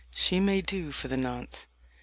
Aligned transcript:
She 0.15 0.39
may 0.39 0.61
do 0.61 0.91
for 0.91 1.09
the 1.09 1.15
nonce." 1.15 1.53
X. 1.67 1.67